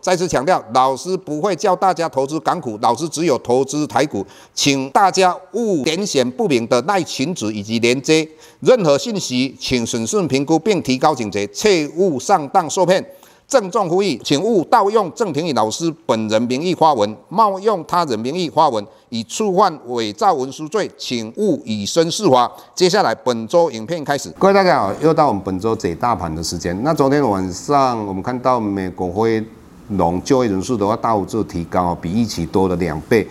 [0.00, 8.26] 再次强调，老师不会教大家投资港股，老师只有投资台股，请大家勿点选不明的赖群组以及连接，
[8.60, 13.04] 任何信息请审慎评估并提高警觉，切勿上当受骗。
[13.46, 22.48] 郑重呼吁，请勿盗用郑庭宇老师本人名义发文，冒用他人名义发文，以触犯伪造文书罪，请勿以身试法。
[22.76, 26.80] 接下来本周影片开始，各位大家好，又到我们本周解大盘的时间。
[26.84, 29.44] 那昨天晚上我们看到美国会。
[29.90, 33.28] 农就业人数的话，大幅度提高，比预期多了两倍。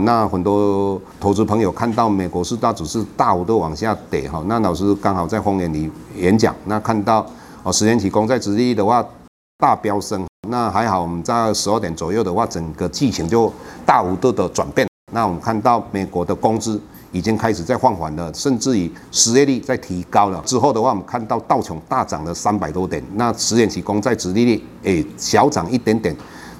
[0.00, 7.24] 那很多投资朋友看到美国四大指数大幅度往下跌哈，那老师刚好在丰原里演讲，那看到
[7.62, 9.06] 哦十年期公债殖利率的话
[9.58, 13.52] 大飙升，那还好我们在十二点左右的话，整个剧情就
[13.86, 14.86] 大幅度的转变。
[15.12, 16.80] 那我们看到美国的工资。
[17.14, 20.42] 已经开始在放缓了，甚至于失业率在提高了。
[20.44, 26.14] 之后的话，我们看到道琼大涨了三百多点，那十年期公债殖利率诶小涨一点点。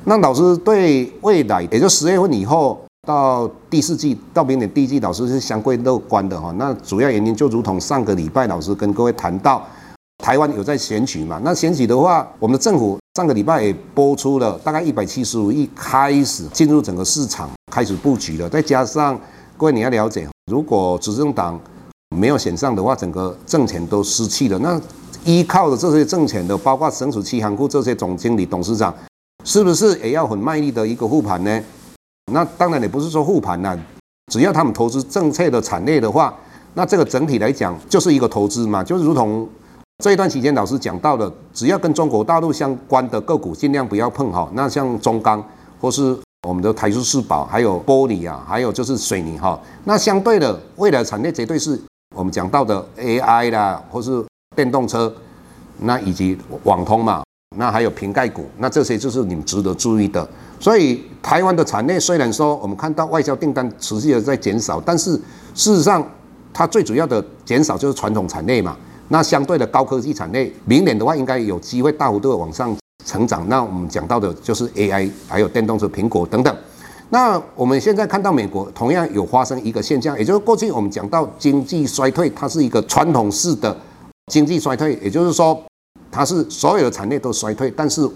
[0.05, 6.55] 那老师对未来，也就十月份以后到第四季到明年第一季，老师是相对乐观的哈。
[6.57, 9.67] 那主要原因就如同上个礼拜老师跟各位谈到，
[10.23, 11.41] 台湾有在选举嘛？
[11.43, 19.20] 那选举的话，我们的政府上个礼拜也拨出了大概一百七十五亿，开始进入整个市场开始布局了，再加上。
[19.57, 21.59] 各位你要了解，如果执政党
[22.17, 24.59] 没有选上的话，整个政权都失去了。
[24.59, 24.81] 那
[25.25, 28.93] 依靠的这些政权的，包括省属七行库这些总经理、董事长，
[29.45, 31.63] 是不是也要很卖力的一个护盘呢？
[32.33, 33.79] 那当然也不是说护盘呐，
[34.33, 36.35] 只要他们投资正确的产业的话，
[36.75, 38.83] 那这个整体来讲就是一个投资嘛。
[38.83, 39.48] 就如同
[40.03, 44.51] 这一段期间老师讲到的，只要跟中国大陆相关的个股尽量不要碰哈。
[44.53, 45.41] 那像中钢
[45.81, 46.19] 或是。
[46.45, 49.59] 我们的台塑四宝，还有玻璃啊，还有就是水泥哈。
[49.85, 51.81] 那相对的，未来产业绝对是
[52.15, 54.23] 我们讲到的 AI 啦，或是
[54.55, 55.13] 电动车，
[55.79, 57.25] 那以及网通嘛，
[57.57, 60.29] 那还有瓶盖股，那这些就是你们值得注意的。
[60.61, 65.13] 所以台湾的产业虽然说我们看到外销订单持续的在减少，但是
[65.55, 66.07] 事实上
[66.53, 68.77] 它最主要的减少就是传统产业嘛。
[69.09, 72.75] 那相对的高科技产业，明年的话应该有机会大幅度的往上。
[73.05, 76.57] 成长，那我们讲到的就是 AI，还有电动车、苹果等等。
[77.11, 83.77] 那我们现在看到美国同样有发生一个现象，也就是过去我们讲到经济衰退，它是一个传统式的
[84.33, 85.63] 经济衰退，也就是说
[86.11, 87.70] 它是所有的产业都衰退。
[87.70, 88.09] 但是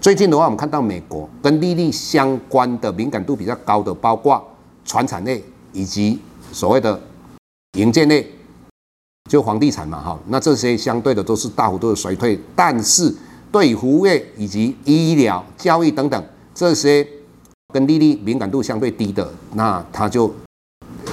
[0.00, 4.44] 最近的话，我们看到美国跟利率相关的敏感度比较高的，包括
[4.84, 5.40] 传产业
[5.72, 6.18] 以及
[6.52, 7.00] 所谓的
[7.78, 8.28] 营建类，
[9.30, 13.14] 就房地产嘛，哈，那这些相对的都是大幅度的衰退，但是。
[13.54, 17.06] 对服务业以及医疗、教育等等这些
[17.72, 20.28] 跟利率敏感度相对低的，那它就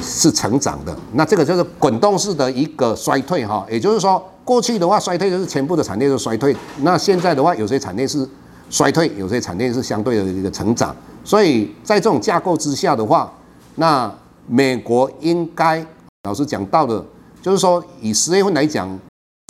[0.02, 0.97] 是成长的。
[1.13, 8.28] 那这个就是滚动式的一个衰退哈，也就是说，过去的话衰退就是全部的产业都衰退，那现在的话有些产业是
[8.72, 10.96] 衰退，有些产业是相对的一个成长。
[11.24, 13.31] 所以在这种架构之下的话，
[13.75, 14.12] 那
[14.47, 15.85] 美国应该
[16.24, 17.06] 老师讲到的，
[17.40, 19.00] 就是说以十月份来讲。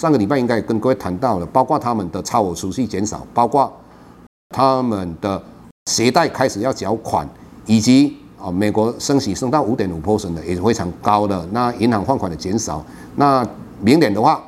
[0.01, 3.71] 上个礼拜应该跟各位谈到了，包括他们的超额储蓄减少，包括
[4.49, 5.39] 他们的
[5.91, 7.29] 携带开始要缴款，
[7.67, 11.47] 以及啊美国升息升到五点五 percent 的也是非常高的。
[11.51, 12.83] 那银行放款的减少，
[13.15, 13.47] 那
[13.79, 14.43] 明年的话，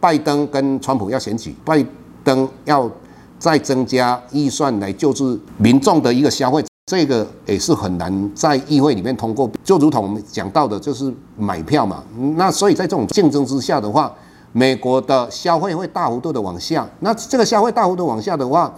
[0.00, 1.86] 拜登跟川普要选举，拜
[2.24, 2.90] 登要
[3.38, 9.48] 再增加预算来救治民众的一个消费，这个也是很难在议会里面通过。
[9.62, 12.02] 就如同我们讲到的，就是买票嘛。
[12.34, 14.12] 那所以在这种竞争之下的话，
[14.52, 18.74] 美国的消费会大幅度的往下，那这个消费大幅度往下的话，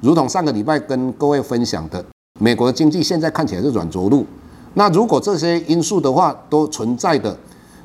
[0.00, 2.04] 如同上个礼拜跟各位分享的，
[2.38, 4.26] 美国的经济现在看起来是软着陆。
[4.74, 7.36] 那如果这些因素的话都存在的，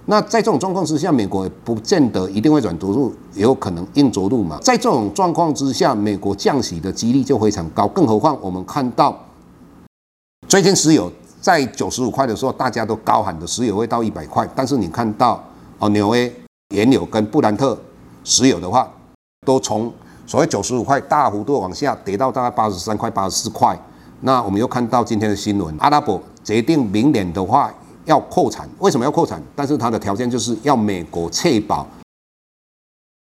[0.06, 4.60] 那在这种状况之下，美国也不见得一定会软着陆，也有可能硬着陆嘛。
[4.62, 7.88] 在这种状况之下，美国降息的几率就非常高。
[7.88, 9.18] 更何况我们看到
[10.48, 15.44] 最近石油在九十五块的时候，大家都高喊的石油会到一百块，但是你看到
[15.78, 16.34] 哦，纽约。
[16.76, 17.78] 原油跟布兰特
[18.24, 18.88] 石油的话，
[19.46, 19.92] 都从
[20.28, 23.78] 所谓九十五块大幅度往下跌到大概八十三块、八十四块。
[24.22, 27.74] 那我们又看到今天的新闻，阿拉伯决定明年的话
[28.06, 28.70] 要扩产。
[28.78, 29.42] 为什么要扩产？
[29.56, 31.88] 但是它的条件就是要美国确保，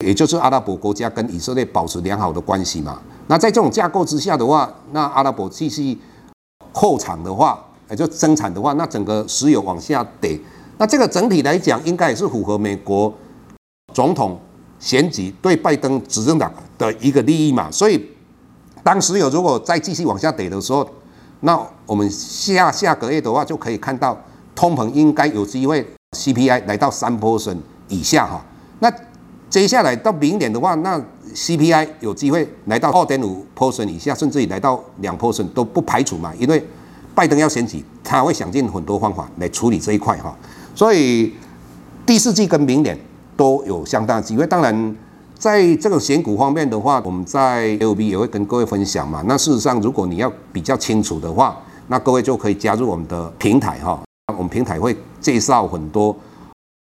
[0.03, 3.01] 也就是阿拉伯国家跟以色列保持良好的关系嘛。
[3.27, 5.97] 那在这种架构之下的话，那阿拉伯继续
[6.73, 10.37] 扩产的话，也就增产的话，那整个石油往下跌。
[10.77, 13.13] 那这个整体来讲，应该也是符合美国
[13.97, 14.39] 总统
[14.77, 17.67] 选举对拜登执政党的一个利益嘛。
[17.71, 17.99] 所以，
[18.83, 20.87] 当时有如果再继续往下跌的时候，
[21.39, 24.15] 那我们下下个月的话，就可以看到
[24.53, 25.83] 通膨应该有机会
[26.15, 27.57] CPI 来到三 percent
[27.87, 28.45] 以下哈。
[28.81, 28.93] 那
[29.49, 31.03] 接下来到明年的话，那
[31.33, 36.31] CPI 有机会来到二点五 percent 以下，甚至于来到两 percent 都不排除嘛。
[36.37, 36.63] 因为
[37.15, 40.37] 拜登要选举，他会想尽很多方法来处理这一块哈。
[40.75, 41.33] 所以
[42.05, 42.95] 第四季跟明年
[43.37, 44.45] 都有相当的机会。
[44.45, 44.95] 当然，
[45.37, 49.23] 在这个选股方面的话，我们在 LB 也会跟各位分享嘛。
[49.25, 51.55] 那事实上，如果你要比较清楚的话，
[51.87, 54.01] 那各位就可以加入我们的平台哈。
[54.35, 56.13] 我们平台会介绍很多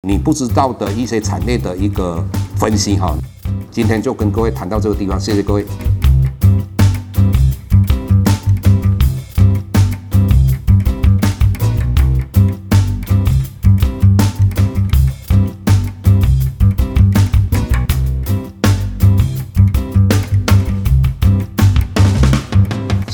[0.02, 2.24] 你不知道的一些产业的一个
[2.56, 3.14] 分析哈。
[3.70, 5.64] 今天就跟各位谈到这个地方，谢谢各位。